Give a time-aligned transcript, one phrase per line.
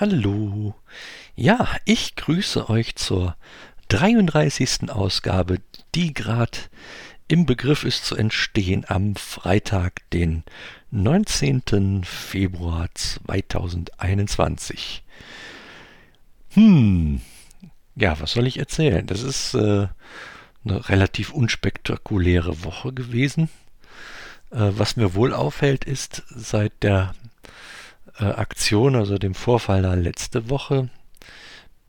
[0.00, 0.76] Hallo.
[1.34, 3.34] Ja, ich grüße euch zur
[3.88, 4.90] 33.
[4.90, 5.58] Ausgabe,
[5.92, 6.56] die gerade
[7.26, 10.44] im Begriff ist zu entstehen am Freitag, den
[10.92, 12.04] 19.
[12.04, 15.02] Februar 2021.
[16.50, 17.20] Hm,
[17.96, 19.04] ja, was soll ich erzählen?
[19.04, 19.88] Das ist äh,
[20.64, 23.48] eine relativ unspektakuläre Woche gewesen.
[24.52, 27.16] Äh, was mir wohl auffällt, ist, seit der
[28.18, 30.88] äh, Aktion, also dem Vorfall da letzte Woche,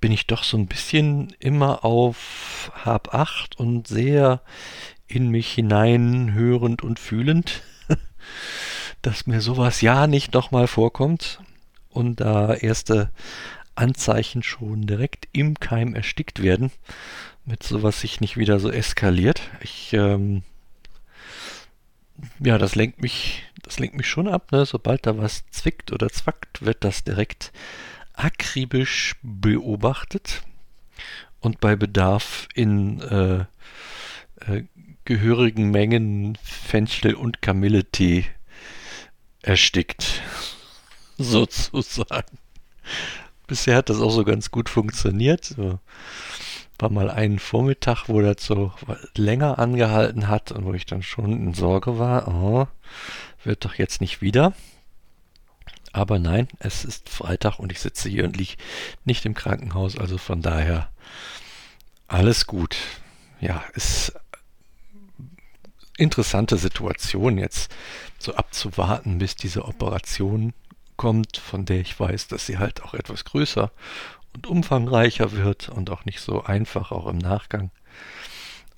[0.00, 4.42] bin ich doch so ein bisschen immer auf Hab acht und sehr
[5.06, 7.62] in mich hinein hörend und fühlend,
[9.02, 11.40] dass mir sowas ja nicht nochmal vorkommt
[11.88, 13.10] und da erste
[13.74, 16.70] Anzeichen schon direkt im Keim erstickt werden,
[17.44, 19.40] mit sowas sich nicht wieder so eskaliert.
[19.62, 20.42] Ich ähm,
[22.40, 24.66] ja, das lenkt mich, das lenkt mich schon ab, ne?
[24.66, 27.52] Sobald da was zwickt oder zwackt, wird das direkt
[28.14, 30.42] akribisch beobachtet
[31.40, 33.44] und bei Bedarf in äh,
[34.46, 34.64] äh,
[35.04, 38.26] gehörigen Mengen Fenchel und Kamilletee
[39.42, 40.22] erstickt.
[41.18, 42.38] Sozusagen.
[43.46, 45.44] Bisher hat das auch so ganz gut funktioniert.
[45.44, 45.80] So
[46.78, 48.72] war mal ein Vormittag, wo das so
[49.16, 52.66] länger angehalten hat und wo ich dann schon in Sorge war, oh,
[53.42, 54.52] wird doch jetzt nicht wieder.
[55.92, 58.54] Aber nein, es ist Freitag und ich sitze hier und liege
[59.04, 60.88] nicht im Krankenhaus, also von daher
[62.06, 62.76] alles gut.
[63.40, 64.12] Ja, ist
[65.96, 67.74] interessante Situation jetzt
[68.18, 70.52] so abzuwarten, bis diese Operation
[70.96, 73.70] kommt, von der ich weiß, dass sie halt auch etwas größer
[74.38, 77.70] und umfangreicher wird und auch nicht so einfach, auch im Nachgang.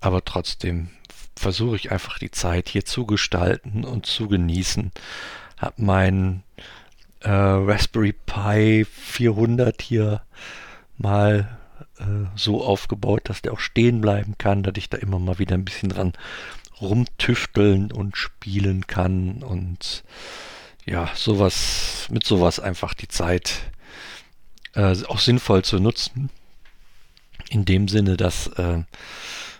[0.00, 0.88] Aber trotzdem
[1.36, 4.90] versuche ich einfach die Zeit hier zu gestalten und zu genießen.
[5.58, 6.42] Hab mein
[7.20, 10.22] äh, Raspberry Pi 400 hier
[10.96, 11.58] mal
[11.98, 12.04] äh,
[12.36, 15.64] so aufgebaut, dass der auch stehen bleiben kann, dass ich da immer mal wieder ein
[15.66, 16.14] bisschen dran
[16.80, 20.04] rumtüfteln und spielen kann und
[20.86, 23.70] ja, sowas, mit sowas einfach die Zeit
[24.74, 26.30] äh, auch sinnvoll zu nutzen.
[27.48, 28.82] In dem Sinne, dass äh,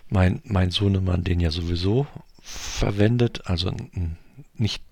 [0.09, 2.07] mein, mein Sohnemann den ja sowieso
[2.41, 3.73] verwendet, also
[4.53, 4.83] nicht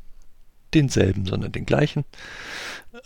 [0.74, 2.06] denselben, sondern den gleichen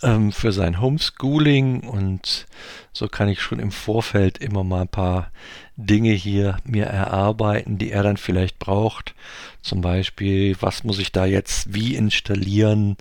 [0.02, 2.46] ähm, für sein Homeschooling und
[2.92, 5.30] so kann ich schon im Vorfeld immer mal ein paar
[5.76, 9.14] Dinge hier mir erarbeiten, die er dann vielleicht braucht.
[9.62, 12.96] Zum Beispiel, was muss ich da jetzt wie installieren,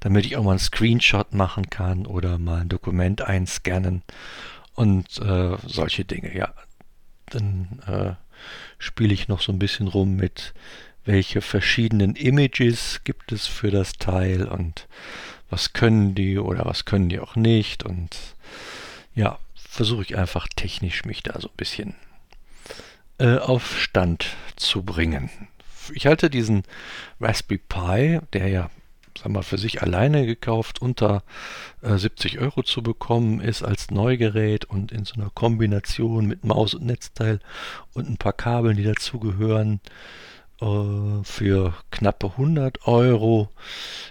[0.00, 4.02] damit ich auch mal einen Screenshot machen kann oder mal ein Dokument einscannen
[4.74, 6.36] und äh, solche Dinge.
[6.36, 6.52] Ja,
[7.26, 8.14] dann äh,
[8.78, 10.54] spiele ich noch so ein bisschen rum mit
[11.04, 14.88] welche verschiedenen Images gibt es für das Teil und
[15.50, 18.16] was können die oder was können die auch nicht und
[19.14, 21.94] ja, versuche ich einfach technisch mich da so ein bisschen
[23.18, 25.30] äh, auf Stand zu bringen.
[25.92, 26.62] Ich halte diesen
[27.20, 28.70] Raspberry Pi, der ja
[29.18, 31.22] sag mal, für sich alleine gekauft unter
[31.82, 36.74] äh, 70 Euro zu bekommen ist als Neugerät und in so einer Kombination mit Maus
[36.74, 37.40] und Netzteil
[37.92, 39.80] und ein paar Kabeln, die dazugehören,
[41.24, 43.50] für knappe 100 Euro.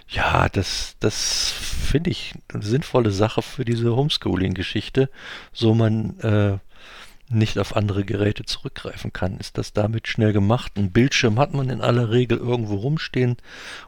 [0.08, 5.10] Ja, das, das finde ich eine sinnvolle Sache für diese Homeschooling-Geschichte,
[5.52, 6.58] so man äh,
[7.28, 9.38] nicht auf andere Geräte zurückgreifen kann.
[9.38, 10.72] Ist das damit schnell gemacht?
[10.76, 13.36] Ein Bildschirm hat man in aller Regel irgendwo rumstehen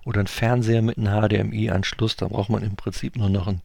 [0.05, 2.17] oder ein Fernseher mit einem HDMI-Anschluss.
[2.17, 3.63] Da braucht man im Prinzip nur noch einen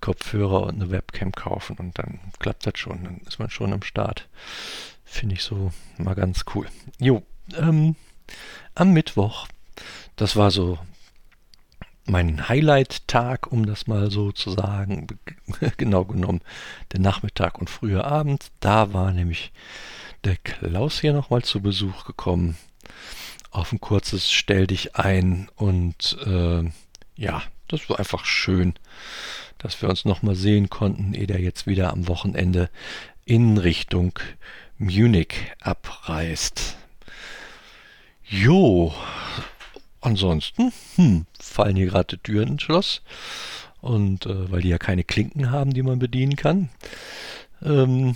[0.00, 3.04] Kopfhörer und eine Webcam kaufen und dann klappt das schon.
[3.04, 4.28] Dann ist man schon am Start.
[5.04, 6.66] Finde ich so mal ganz cool.
[6.98, 7.22] Jo,
[7.56, 7.96] ähm,
[8.74, 9.48] am Mittwoch.
[10.16, 10.78] Das war so
[12.04, 15.06] mein Highlight-Tag, um das mal so zu sagen.
[15.76, 16.40] genau genommen
[16.92, 18.50] der Nachmittag und früher Abend.
[18.60, 19.52] Da war nämlich
[20.24, 22.56] der Klaus hier nochmal zu Besuch gekommen.
[23.50, 26.62] Auf ein kurzes Stell dich ein und äh,
[27.16, 28.74] ja, das war einfach schön,
[29.58, 32.70] dass wir uns nochmal sehen konnten, ehe der jetzt wieder am Wochenende
[33.24, 34.18] in Richtung
[34.78, 36.76] Munich abreist.
[38.32, 38.94] Jo,
[40.00, 43.02] ansonsten hm, fallen hier gerade Türen ins Schloss.
[43.80, 46.68] Und äh, weil die ja keine Klinken haben, die man bedienen kann.
[47.60, 48.14] Ähm,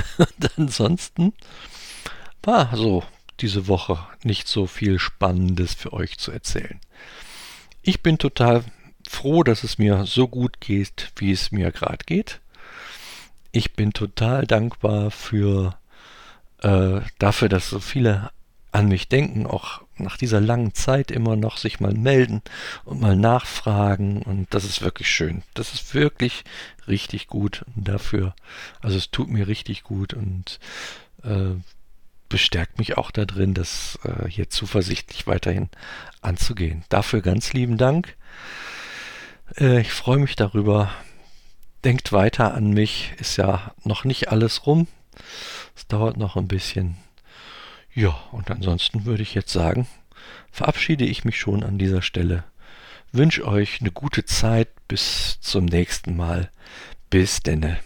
[0.56, 1.32] ansonsten
[2.44, 3.02] war so
[3.40, 6.78] diese Woche nicht so viel Spannendes für euch zu erzählen.
[7.82, 8.62] Ich bin total
[9.08, 12.40] froh, dass es mir so gut geht, wie es mir gerade geht.
[13.50, 15.76] Ich bin total dankbar für
[16.62, 18.30] äh, dafür, dass so viele
[18.70, 22.42] an mich denken, auch nach dieser langen Zeit immer noch sich mal melden
[22.84, 24.22] und mal nachfragen.
[24.22, 25.42] Und das ist wirklich schön.
[25.54, 26.44] Das ist wirklich
[26.86, 27.64] richtig gut.
[27.74, 28.34] Dafür,
[28.80, 30.60] also es tut mir richtig gut und
[31.24, 31.54] äh,
[32.28, 35.68] bestärkt mich auch darin, das äh, hier zuversichtlich weiterhin
[36.20, 36.84] anzugehen.
[36.88, 38.16] Dafür ganz lieben Dank.
[39.56, 40.92] Äh, ich freue mich darüber.
[41.84, 43.12] Denkt weiter an mich.
[43.18, 44.88] Ist ja noch nicht alles rum.
[45.74, 46.96] Es dauert noch ein bisschen.
[47.98, 49.88] Ja, und ansonsten würde ich jetzt sagen,
[50.52, 52.44] verabschiede ich mich schon an dieser Stelle.
[53.10, 54.68] Wünsche euch eine gute Zeit.
[54.86, 56.48] Bis zum nächsten Mal.
[57.10, 57.78] Bis denne.